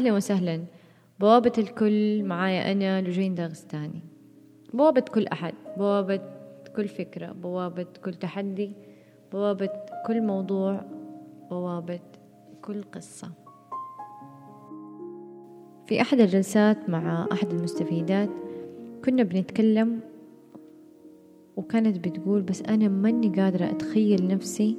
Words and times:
أهلا 0.00 0.12
وسهلا. 0.12 0.64
بوابة 1.20 1.52
الكل 1.58 2.22
معايا 2.24 2.72
أنا 2.72 3.00
لجين 3.00 3.34
داغستاني. 3.34 4.00
بوابة 4.74 5.00
كل 5.00 5.26
أحد. 5.26 5.54
بوابة 5.76 6.20
كل 6.76 6.88
فكرة. 6.88 7.32
بوابة 7.32 7.86
كل 8.04 8.14
تحدي. 8.14 8.72
بوابة 9.32 9.70
كل 10.06 10.22
موضوع. 10.22 10.80
بوابة 11.50 12.00
كل 12.62 12.82
قصة. 12.82 13.30
في 15.86 16.00
أحد 16.00 16.20
الجلسات 16.20 16.90
مع 16.90 17.26
أحد 17.32 17.50
المستفيدات 17.50 18.30
كنا 19.04 19.22
بنتكلم 19.22 20.00
وكانت 21.56 22.08
بتقول 22.08 22.42
بس 22.42 22.62
أنا 22.62 22.88
ماني 22.88 23.28
قادرة 23.28 23.64
أتخيل 23.64 24.26
نفسي 24.26 24.76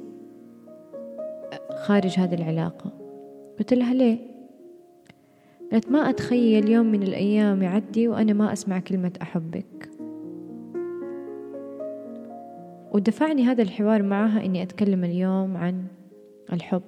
خارج 1.86 2.18
هذه 2.18 2.34
العلاقة. 2.34 2.92
قلت 3.58 3.74
لها 3.74 3.94
ليه؟ 3.94 4.31
قالت 5.72 5.90
ما 5.90 5.98
أتخيل 6.10 6.68
يوم 6.68 6.86
من 6.86 7.02
الأيام 7.02 7.62
يعدي 7.62 8.08
وأنا 8.08 8.32
ما 8.32 8.52
أسمع 8.52 8.78
كلمة 8.78 9.12
أحبك. 9.22 9.90
ودفعني 12.92 13.42
هذا 13.42 13.62
الحوار 13.62 14.02
معها 14.02 14.44
إني 14.44 14.62
أتكلم 14.62 15.04
اليوم 15.04 15.56
عن 15.56 15.84
الحب. 16.52 16.82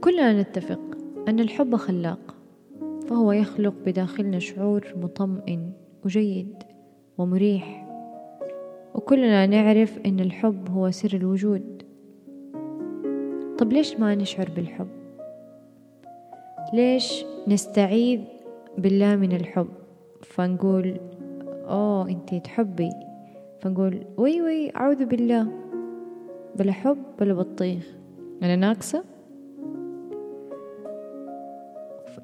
كلنا 0.00 0.42
نتفق 0.42 0.80
أن 1.28 1.40
الحب 1.40 1.76
خلاق 1.76 2.34
فهو 3.06 3.32
يخلق 3.32 3.74
بداخلنا 3.86 4.38
شعور 4.38 4.84
مطمئن 4.96 5.72
وجيد 6.04 6.54
ومريح. 7.18 7.88
وكلنا 8.94 9.46
نعرف 9.46 9.98
أن 10.06 10.20
الحب 10.20 10.70
هو 10.70 10.90
سر 10.90 11.16
الوجود. 11.16 11.82
طب 13.58 13.72
ليش 13.72 14.00
ما 14.00 14.14
نشعر 14.14 14.48
بالحب؟ 14.56 14.97
ليش 16.72 17.24
نستعيذ 17.48 18.20
بالله 18.78 19.16
من 19.16 19.32
الحب؟ 19.32 19.68
فنقول 20.22 21.00
أوه 21.68 22.08
انتي 22.08 22.40
تحبي. 22.40 22.90
فنقول 23.60 24.06
وي 24.16 24.42
وي 24.42 24.76
أعوذ 24.76 25.04
بالله. 25.04 25.46
بلا 26.56 26.72
حب 26.72 26.98
بلا 27.20 27.34
بطيخ. 27.34 27.86
أنا 28.42 28.56
ناقصة؟ 28.56 29.04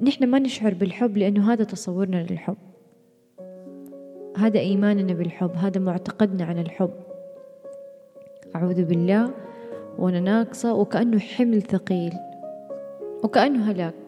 نحن 0.02 0.26
ما 0.26 0.38
نشعر 0.38 0.74
بالحب 0.74 1.16
لأنه 1.16 1.52
هذا 1.52 1.64
تصورنا 1.64 2.26
للحب. 2.30 2.56
هذا 4.36 4.60
إيماننا 4.60 5.12
بالحب 5.12 5.50
هذا 5.56 5.80
معتقدنا 5.80 6.44
عن 6.44 6.58
الحب. 6.58 6.90
أعوذ 8.56 8.84
بالله 8.84 9.30
وأنا 9.98 10.20
ناقصة 10.20 10.74
وكأنه 10.74 11.18
حمل 11.18 11.62
ثقيل 11.62 12.12
وكأنه 13.24 13.70
هلاك. 13.70 14.03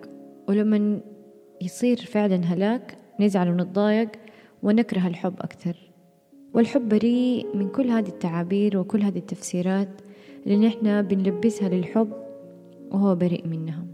ولما 0.48 1.00
يصير 1.62 1.96
فعلا 1.96 2.36
هلاك 2.36 2.98
نزعل 3.20 3.48
ونتضايق 3.48 4.08
ونكره 4.62 5.06
الحب 5.06 5.34
أكثر. 5.40 5.76
والحب 6.54 6.88
بريء 6.88 7.56
من 7.56 7.68
كل 7.68 7.86
هذه 7.88 8.08
التعابير 8.08 8.78
وكل 8.78 9.02
هذه 9.02 9.18
التفسيرات 9.18 9.88
اللي 10.46 10.66
نحن 10.66 11.02
بنلبسها 11.02 11.68
للحب 11.68 12.12
وهو 12.90 13.14
بريء 13.14 13.46
منها. 13.46 13.84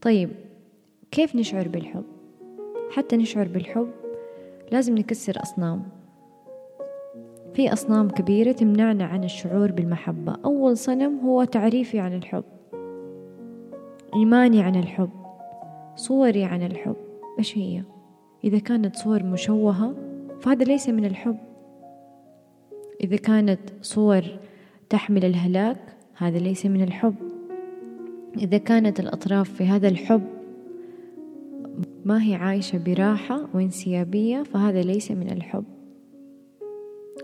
طيب 0.00 0.30
كيف 1.10 1.36
نشعر 1.36 1.68
بالحب؟ 1.68 2.04
حتى 2.90 3.16
نشعر 3.16 3.48
بالحب 3.48 3.90
لازم 4.72 4.98
نكسر 4.98 5.42
أصنام. 5.42 5.82
في 7.54 7.72
أصنام 7.72 8.10
كبيرة 8.10 8.52
تمنعنا 8.52 9.04
عن 9.04 9.24
الشعور 9.24 9.72
بالمحبة. 9.72 10.36
أول 10.44 10.76
صنم 10.76 11.18
هو 11.18 11.44
تعريفي 11.44 11.98
عن 11.98 12.14
الحب. 12.14 12.44
إيماني 14.14 14.62
عن 14.62 14.76
الحب 14.76 15.10
صوري 15.96 16.44
عن 16.44 16.62
الحب. 16.62 16.96
إيش 17.38 17.58
هي؟ 17.58 17.82
إذا 18.44 18.58
كانت 18.58 18.96
صور 18.96 19.22
مشوهة 19.22 19.94
فهذا 20.40 20.64
ليس 20.64 20.88
من 20.88 21.04
الحب. 21.04 21.36
إذا 23.00 23.16
كانت 23.16 23.60
صور 23.82 24.22
تحمل 24.88 25.24
الهلاك 25.24 25.96
هذا 26.16 26.38
ليس 26.38 26.66
من 26.66 26.82
الحب. 26.82 27.14
إذا 28.38 28.58
كانت 28.58 29.00
الأطراف 29.00 29.50
في 29.50 29.64
هذا 29.64 29.88
الحب 29.88 30.22
ما 32.04 32.22
هي 32.22 32.34
عايشة 32.34 32.78
براحة 32.78 33.48
وانسيابية 33.54 34.42
فهذا 34.42 34.82
ليس 34.82 35.10
من 35.10 35.30
الحب. 35.30 35.64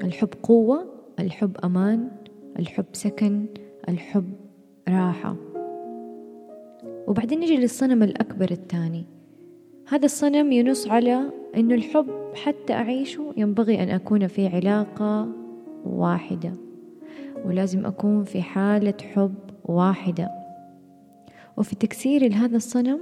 الحب 0.04 0.28
قوة 0.42 0.86
الحب 1.18 1.56
أمان 1.64 2.10
الحب 2.58 2.86
سكن 2.92 3.46
الحب 3.88 4.32
راحة. 4.88 5.47
وبعدين 7.08 7.40
نجي 7.40 7.56
للصنم 7.56 8.02
الأكبر 8.02 8.50
الثاني. 8.50 9.04
هذا 9.88 10.04
الصنم 10.04 10.52
ينص 10.52 10.88
على 10.88 11.32
أنه 11.56 11.74
الحب 11.74 12.06
حتى 12.34 12.72
أعيشه 12.72 13.34
ينبغي 13.36 13.82
أن 13.82 13.88
أكون 13.88 14.26
في 14.26 14.46
علاقة 14.46 15.28
واحدة 15.84 16.52
ولازم 17.44 17.86
أكون 17.86 18.24
في 18.24 18.42
حالة 18.42 18.94
حب 19.14 19.34
واحدة. 19.64 20.30
وفي 21.56 21.76
تكسيري 21.76 22.28
لهذا 22.28 22.56
الصنم 22.56 23.00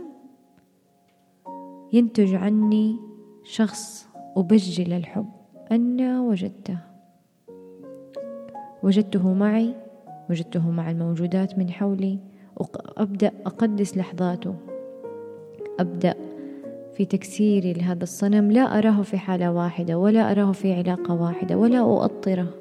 ينتج 1.92 2.34
عني 2.34 2.96
شخص 3.44 4.08
أبجل 4.36 4.92
الحب 4.92 5.30
أنا 5.72 6.20
وجدته. 6.20 6.78
وجدته 8.82 9.34
معي 9.34 9.74
وجدته 10.30 10.70
مع 10.70 10.90
الموجودات 10.90 11.58
من 11.58 11.70
حولي. 11.70 12.18
وأبدأ 12.56 13.32
أقدس 13.46 13.96
لحظاته. 13.96 14.54
أبدأ 15.80 16.14
في 16.94 17.04
تكسيري 17.04 17.72
لهذا 17.72 18.02
الصنم. 18.02 18.52
لا 18.52 18.78
أراه 18.78 19.02
في 19.02 19.18
حالة 19.18 19.52
واحدة 19.52 19.98
ولا 19.98 20.30
أراه 20.30 20.52
في 20.52 20.72
علاقة 20.72 21.22
واحدة 21.22 21.56
ولا 21.56 21.78
أؤطره. 21.78 22.54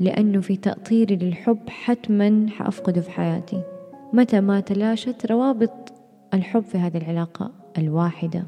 لأنه 0.00 0.40
في 0.40 0.56
تأطيري 0.56 1.16
للحب 1.16 1.68
حتما 1.68 2.46
حأفقده 2.48 3.00
في 3.00 3.10
حياتي. 3.10 3.62
متى 4.12 4.40
ما 4.40 4.60
تلاشت 4.60 5.26
روابط 5.26 5.92
الحب 6.34 6.62
في 6.62 6.78
هذه 6.78 6.96
العلاقة 6.96 7.50
الواحدة. 7.78 8.46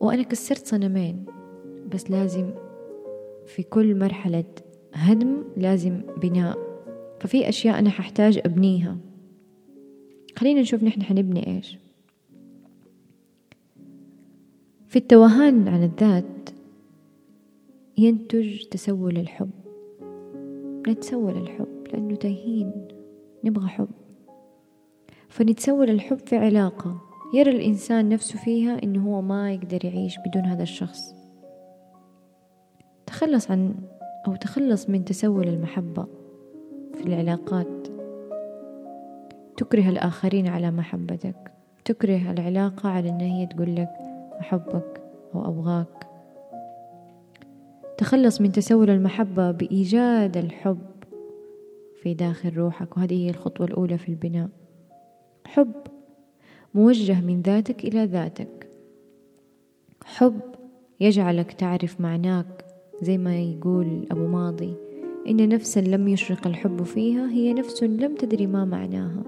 وأنا 0.00 0.22
كسرت 0.22 0.66
صنمين 0.66 1.24
بس 1.94 2.10
لازم 2.10 2.50
في 3.46 3.62
كل 3.62 3.98
مرحلة 3.98 4.44
هدم 4.92 5.44
لازم 5.56 6.00
بناء. 6.22 6.58
ففي 7.20 7.48
أشياء 7.48 7.78
أنا 7.78 7.90
ححتاج 7.90 8.40
أبنيها. 8.44 8.96
خلينا 10.36 10.60
نشوف 10.60 10.82
نحن 10.82 11.02
حنبني 11.02 11.46
إيش. 11.46 11.78
في 14.88 14.96
التوهان 14.96 15.68
عن 15.68 15.82
الذات 15.82 16.50
ينتج 17.98 18.64
تسول 18.64 19.16
الحب. 19.16 19.50
نتسول 20.88 21.36
الحب 21.36 21.88
لأنه 21.92 22.14
تايهين. 22.14 22.88
نبغى 23.44 23.68
حب. 23.68 23.88
فنتسول 25.28 25.90
الحب 25.90 26.18
في 26.18 26.36
علاقة. 26.36 27.00
يرى 27.34 27.50
الإنسان 27.50 28.08
نفسه 28.08 28.38
فيها 28.38 28.82
إنه 28.82 29.06
هو 29.08 29.22
ما 29.22 29.52
يقدر 29.52 29.84
يعيش 29.84 30.16
بدون 30.26 30.44
هذا 30.44 30.62
الشخص. 30.62 31.14
تخلص 33.06 33.50
عن 33.50 33.74
أو 34.26 34.36
تخلص 34.36 34.88
من 34.88 35.04
تسول 35.04 35.48
المحبة 35.48 36.06
في 36.94 37.06
العلاقات. 37.06 37.88
تكره 39.56 39.88
الآخرين 39.88 40.48
على 40.48 40.70
محبتك. 40.70 41.52
تكره 41.84 42.30
العلاقة 42.30 42.88
على 42.88 43.08
أن 43.08 43.20
هي 43.20 43.46
تقول 43.46 43.76
لك 43.76 43.90
أحبك 44.40 45.02
أو 45.34 45.48
أبغاك. 45.48 46.06
تخلص 47.98 48.40
من 48.40 48.52
تسول 48.52 48.90
المحبة 48.90 49.50
بإيجاد 49.50 50.36
الحب 50.36 50.86
في 52.02 52.14
داخل 52.14 52.56
روحك. 52.56 52.96
وهذه 52.96 53.24
هي 53.26 53.30
الخطوة 53.30 53.66
الأولى 53.66 53.98
في 53.98 54.08
البناء. 54.08 54.48
حب 55.46 55.72
موجه 56.74 57.20
من 57.20 57.42
ذاتك 57.42 57.84
إلى 57.84 58.04
ذاتك. 58.04 58.68
حب 60.04 60.40
يجعلك 61.00 61.52
تعرف 61.52 62.00
معناك. 62.00 62.71
زي 63.02 63.18
ما 63.18 63.36
يقول 63.36 64.06
أبو 64.10 64.26
ماضي 64.26 64.74
إن 65.28 65.48
نفسا 65.48 65.80
لم 65.80 66.08
يشرق 66.08 66.46
الحب 66.46 66.82
فيها 66.82 67.30
هي 67.30 67.52
نفس 67.52 67.82
لم 67.82 68.14
تدري 68.14 68.46
ما 68.46 68.64
معناها. 68.64 69.22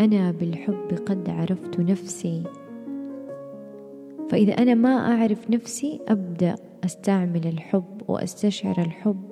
أنا 0.00 0.30
بالحب 0.30 0.98
قد 1.06 1.30
عرفت 1.30 1.80
نفسي. 1.80 2.42
فإذا 4.28 4.52
أنا 4.52 4.74
ما 4.74 5.12
أعرف 5.12 5.50
نفسي 5.50 6.00
أبدأ 6.08 6.54
أستعمل 6.84 7.46
الحب 7.46 8.02
وأستشعر 8.08 8.80
الحب 8.80 9.22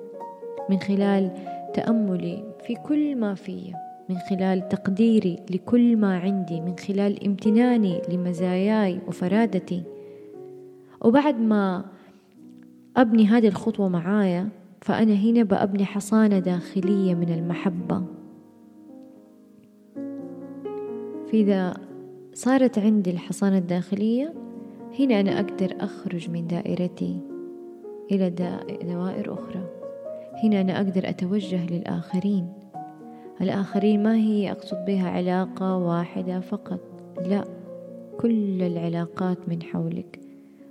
من 0.69 0.77
خلال 0.79 1.31
تأملي 1.73 2.43
في 2.67 2.75
كل 2.75 3.15
ما 3.15 3.33
فيه 3.33 3.73
من 4.09 4.17
خلال 4.17 4.69
تقديري 4.69 5.39
لكل 5.49 5.97
ما 5.97 6.17
عندي 6.17 6.61
من 6.61 6.75
خلال 6.75 7.25
امتناني 7.25 8.01
لمزاياي 8.09 8.99
وفرادتي. 9.07 9.83
وبعد 11.01 11.39
ما 11.39 11.85
أبني 12.97 13.25
هذه 13.25 13.47
الخطوة 13.47 13.89
معايا 13.89 14.49
فأنا 14.81 15.13
هنا 15.13 15.43
بأبني 15.43 15.85
حصانة 15.85 16.39
داخلية 16.39 17.15
من 17.15 17.29
المحبة. 17.29 18.03
فإذا 21.31 21.73
صارت 22.33 22.79
عندي 22.79 23.11
الحصانة 23.11 23.57
الداخلية 23.57 24.33
هنا 24.99 25.19
أنا 25.19 25.39
أقدر 25.39 25.75
أخرج 25.79 26.29
من 26.29 26.47
دائرتي 26.47 27.19
إلى 28.11 28.29
دوائر 28.83 29.33
أخرى. 29.33 29.63
هنا 30.43 30.61
أنا 30.61 30.77
أقدر 30.77 31.09
أتوجه 31.09 31.65
للآخرين. 31.65 32.53
الآخرين 33.41 34.03
ما 34.03 34.15
هي 34.15 34.51
أقصد 34.51 34.85
بها 34.87 35.09
علاقة 35.09 35.77
واحدة 35.77 36.39
فقط 36.39 36.79
لا 37.25 37.45
كل 38.19 38.61
العلاقات 38.63 39.37
من 39.49 39.63
حولك. 39.63 40.19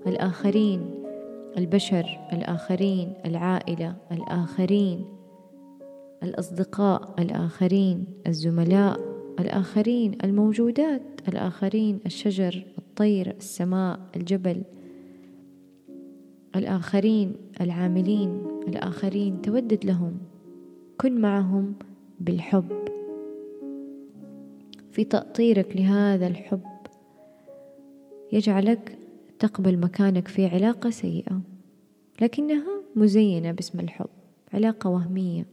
الآخرين 0.06 1.03
البشر 1.58 2.18
الآخرين 2.32 3.12
العائلة 3.26 3.96
الآخرين 4.12 5.04
الأصدقاء 6.22 7.14
الآخرين 7.18 8.04
الزملاء 8.26 9.00
الآخرين 9.40 10.18
الموجودات 10.24 11.02
الآخرين 11.28 12.00
الشجر 12.06 12.66
الطير 12.78 13.30
السماء 13.38 14.00
الجبل 14.16 14.62
الآخرين 16.56 17.32
العاملين 17.60 18.46
الآخرين. 18.68 19.42
تودد 19.42 19.84
لهم 19.84 20.18
كن 21.00 21.20
معهم 21.20 21.74
بالحب. 22.20 22.84
في 24.92 25.04
تأطيرك 25.04 25.76
لهذا 25.76 26.26
الحب 26.26 26.60
يجعلك 28.32 28.98
تقبل 29.38 29.78
مكانك 29.78 30.28
في 30.28 30.46
علاقة 30.46 30.90
سيئة. 30.90 31.40
لكنها 32.20 32.82
مزينة 32.96 33.52
باسم 33.52 33.80
الحب 33.80 34.08
علاقة 34.52 34.90
وهمية. 34.90 35.46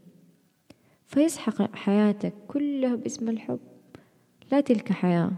فيسحق 1.06 1.76
حياتك 1.76 2.34
كلها 2.48 2.96
باسم 2.96 3.30
الحب. 3.30 3.60
لا 4.52 4.62
تلك 4.62 4.92
حياة 4.92 5.32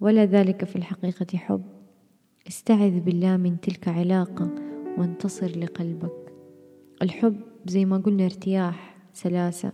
ولا 0.00 0.24
ذلك 0.24 0.64
في 0.64 0.76
الحقيقة 0.76 1.38
حب. 1.38 1.62
استعذ 2.48 3.00
بالله 3.00 3.36
من 3.36 3.60
تلك 3.60 3.88
علاقة 3.88 4.50
وانتصر 4.98 5.58
لقلبك. 5.58 6.32
الحب 7.02 7.40
زي 7.66 7.84
ما 7.84 7.98
قلنا 7.98 8.24
ارتياح 8.24 8.96
سلاسة 9.12 9.72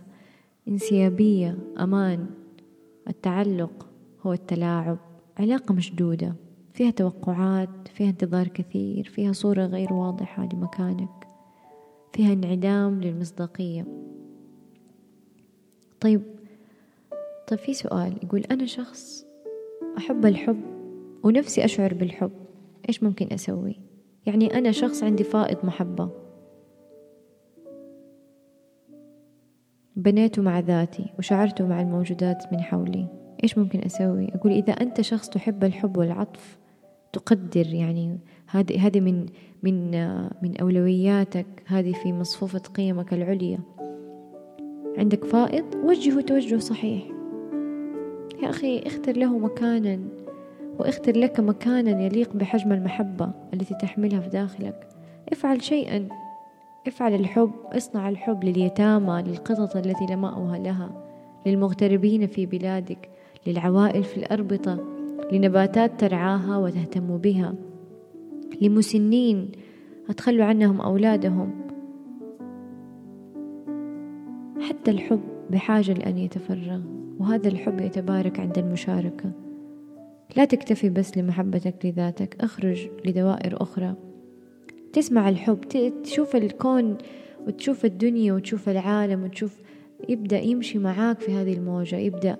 انسيابية 0.67 1.57
أمان. 1.79 2.25
التعلق 3.07 3.87
هو 4.21 4.33
التلاعب 4.33 4.97
علاقة 5.37 5.73
مشدودة. 5.73 6.35
فيها 6.73 6.91
توقعات 6.91 7.87
فيها 7.93 8.09
انتظار 8.09 8.47
كثير 8.47 9.03
فيها 9.03 9.33
صورة 9.33 9.65
غير 9.65 9.93
واضحة 9.93 10.49
لمكانك 10.53 11.27
فيها 12.13 12.33
انعدام 12.33 13.01
للمصداقية. 13.01 13.85
طيب 15.99 16.21
طيب 17.47 17.59
في 17.59 17.73
سؤال 17.73 18.13
يقول 18.23 18.41
أنا 18.51 18.65
شخص 18.65 19.25
أحب 19.97 20.25
الحب 20.25 20.61
ونفسي 21.23 21.65
أشعر 21.65 21.93
بالحب 21.93 22.31
إيش 22.89 23.03
ممكن 23.03 23.33
أسوي؟ 23.33 23.79
يعني 24.25 24.57
أنا 24.57 24.71
شخص 24.71 25.03
عندي 25.03 25.23
فائض 25.23 25.65
محبة. 25.65 26.09
بنيته 29.95 30.41
مع 30.41 30.59
ذاتي 30.59 31.05
وشعرته 31.19 31.67
مع 31.67 31.81
الموجودات 31.81 32.53
من 32.53 32.61
حولي 32.61 33.07
إيش 33.43 33.57
ممكن 33.57 33.79
أسوي؟ 33.79 34.35
أقول 34.35 34.51
إذا 34.51 34.73
أنت 34.73 35.01
شخص 35.01 35.29
تحب 35.29 35.63
الحب 35.63 35.97
والعطف 35.97 36.60
تقدر 37.13 37.73
يعني. 37.73 38.19
هذه 38.47 38.87
هذه 38.87 38.99
من 38.99 39.25
من 39.63 39.91
من 40.43 40.57
أولوياتك. 40.61 41.45
هذه 41.65 41.91
في 41.91 42.13
مصفوفة 42.13 42.59
قيمك 42.59 43.13
العليا. 43.13 43.59
عندك 44.97 45.25
فائض 45.25 45.65
وجهه 45.83 46.21
توجه 46.21 46.57
صحيح. 46.57 47.03
يا 48.43 48.49
أخي 48.49 48.79
اختر 48.79 49.17
له 49.17 49.37
مكانا 49.37 49.99
واختر 50.79 51.17
لك 51.17 51.39
مكانا 51.39 52.01
يليق 52.05 52.33
بحجم 52.33 52.71
المحبة 52.71 53.31
التي 53.53 53.75
تحملها 53.81 54.19
في 54.19 54.29
داخلك. 54.29 54.87
افعل 55.31 55.61
شيئا. 55.61 56.07
افعل 56.87 57.13
الحب. 57.13 57.51
اصنع 57.65 58.09
الحب 58.09 58.43
لليتامى 58.43 59.23
للقطط 59.27 59.75
التي 59.75 60.05
لا 60.05 60.15
لها 60.63 60.89
للمغتربين 61.45 62.27
في 62.27 62.45
بلادك 62.45 63.09
للعوائل 63.47 64.03
في 64.03 64.17
الأربطة. 64.17 64.90
لنباتات 65.31 65.99
ترعاها 65.99 66.57
وتهتم 66.57 67.17
بها. 67.17 67.55
لمسنين 68.61 69.51
أتخلوا 70.09 70.45
عنهم 70.45 70.81
أولادهم. 70.81 71.51
حتى 74.61 74.91
الحب 74.91 75.21
بحاجة 75.49 75.93
لأن 75.93 76.17
يتفرغ 76.17 76.81
وهذا 77.19 77.47
الحب 77.47 77.81
يتبارك 77.81 78.39
عند 78.39 78.57
المشاركة. 78.57 79.31
لا 80.37 80.45
تكتفي 80.45 80.89
بس 80.89 81.17
لمحبتك 81.17 81.85
لذاتك 81.85 82.35
أخرج 82.41 82.87
لدوائر 83.05 83.61
أخرى. 83.61 83.95
تسمع 84.93 85.29
الحب 85.29 85.59
تشوف 86.03 86.35
الكون 86.35 86.97
وتشوف 87.47 87.85
الدنيا 87.85 88.33
وتشوف 88.33 88.69
العالم 88.69 89.23
وتشوف 89.23 89.61
يبدأ 90.09 90.39
يمشي 90.39 90.79
معاك 90.79 91.19
في 91.19 91.31
هذه 91.31 91.53
الموجة 91.53 91.95
يبدأ 91.95 92.37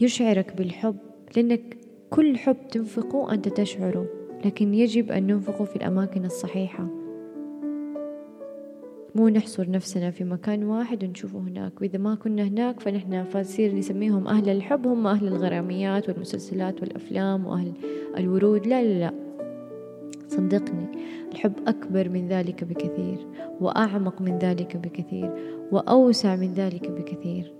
يشعرك 0.00 0.56
بالحب 0.56 0.96
لأنك 1.36 1.76
كل 2.14 2.36
حب 2.36 2.56
تنفقه 2.70 3.32
أنت 3.32 3.48
تشعره 3.48 4.06
لكن 4.44 4.74
يجب 4.74 5.12
أن 5.12 5.26
ننفقه 5.26 5.64
في 5.64 5.76
الأماكن 5.76 6.24
الصحيحة. 6.24 6.86
مو 9.14 9.28
نحصر 9.28 9.70
نفسنا 9.70 10.10
في 10.10 10.24
مكان 10.24 10.64
واحد 10.64 11.04
ونشوفه 11.04 11.38
هناك. 11.38 11.80
وإذا 11.80 11.98
ما 11.98 12.14
كنا 12.14 12.42
هناك 12.42 12.80
فنحن 12.80 13.24
فنصير 13.24 13.74
نسميهم 13.74 14.28
أهل 14.28 14.48
الحب 14.48 14.86
هم 14.86 15.06
أهل 15.06 15.28
الغراميات 15.28 16.08
والمسلسلات 16.08 16.80
والأفلام 16.80 17.46
وأهل 17.46 17.72
الورود. 18.16 18.66
لا 18.66 18.82
لا 18.82 18.98
لا. 18.98 19.14
صدقني 20.28 20.86
الحب 21.32 21.52
أكبر 21.66 22.08
من 22.08 22.28
ذلك 22.28 22.64
بكثير 22.64 23.26
وأعمق 23.60 24.22
من 24.22 24.38
ذلك 24.38 24.76
بكثير 24.76 25.32
وأوسع 25.72 26.36
من 26.36 26.52
ذلك 26.52 26.90
بكثير. 26.90 27.52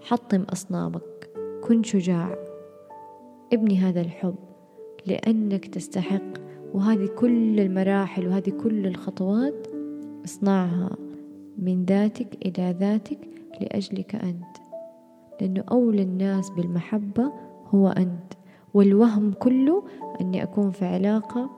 حطم 0.00 0.42
أصنامك 0.42 1.30
كن 1.62 1.82
شجاع. 1.82 2.47
ابني 3.52 3.78
هذا 3.78 4.00
الحب 4.00 4.34
لأنك 5.06 5.66
تستحق 5.66 6.48
وهذه 6.74 7.06
كل 7.06 7.60
المراحل 7.60 8.26
وهذه 8.26 8.50
كل 8.50 8.86
الخطوات 8.86 9.66
اصنعها 10.24 10.96
من 11.58 11.84
ذاتك 11.84 12.46
إلى 12.46 12.76
ذاتك 12.80 13.18
لأجلك 13.60 14.14
أنت. 14.14 14.56
لأنه 15.40 15.64
أولى 15.70 16.02
الناس 16.02 16.50
بالمحبة 16.50 17.32
هو 17.66 17.88
أنت 17.88 18.32
والوهم 18.74 19.32
كله 19.32 19.82
أني 20.20 20.42
أكون 20.42 20.70
في 20.70 20.84
علاقة 20.84 21.50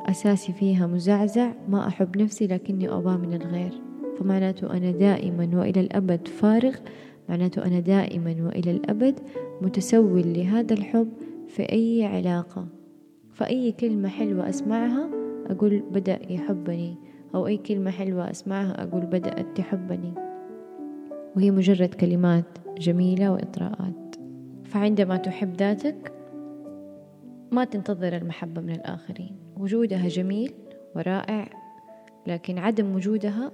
أساسي 0.00 0.52
فيها 0.52 0.86
مزعزع 0.86 1.52
ما 1.68 1.88
أحب 1.88 2.16
نفسي 2.18 2.46
لكني 2.46 2.88
أباه 2.88 3.16
من 3.16 3.34
الغير. 3.34 3.80
فمعناته 4.18 4.76
أنا 4.76 4.90
دائما 4.90 5.50
وإلى 5.54 5.80
الأبد 5.80 6.28
فارغ 6.28 6.76
معناته 7.28 7.64
أنا 7.64 7.80
دائما 7.80 8.36
وإلى 8.40 8.70
الأبد 8.70 9.20
متسول 9.60 10.32
لهذا 10.32 10.74
الحب 10.74 11.08
في 11.48 11.72
أي 11.72 12.04
علاقة 12.04 12.66
فأي 13.32 13.72
كلمة 13.72 14.08
حلوة 14.08 14.48
أسمعها 14.48 15.10
أقول 15.46 15.82
بدأ 15.90 16.32
يحبني 16.32 16.96
أو 17.34 17.46
أي 17.46 17.56
كلمة 17.56 17.90
حلوة 17.90 18.30
أسمعها 18.30 18.82
أقول 18.82 19.00
بدأت 19.00 19.56
تحبني. 19.56 20.12
وهي 21.36 21.50
مجرد 21.50 21.94
كلمات 21.94 22.44
جميلة 22.78 23.32
وإطراءات. 23.32 24.16
فعندما 24.64 25.16
تحب 25.16 25.56
ذاتك 25.56 26.12
ما 27.52 27.64
تنتظر 27.64 28.16
المحبة 28.16 28.60
من 28.60 28.70
الآخرين. 28.70 29.36
وجودها 29.56 30.08
جميل 30.08 30.52
ورائع 30.96 31.48
لكن 32.26 32.58
عدم 32.58 32.94
وجودها 32.94 33.52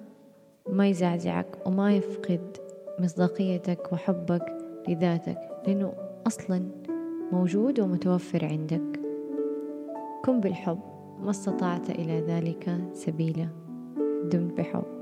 ما 0.69 0.89
يزعزعك 0.89 1.67
وما 1.67 1.97
يفقد 1.97 2.57
مصداقيتك 3.03 3.93
وحبك 3.93 4.45
لذاتك 4.89 5.39
لأنه 5.67 5.93
أصلا 6.27 6.63
موجود 7.33 7.81
ومتوفر 7.81 8.45
عندك. 8.45 9.01
كن 10.25 10.41
بالحب 10.41 10.79
ما 11.21 11.31
استطعت 11.31 11.91
إلى 11.91 12.21
ذلك 12.21 12.79
سبيلا. 12.93 13.49
دمت 14.25 14.59
بحب. 14.59 15.02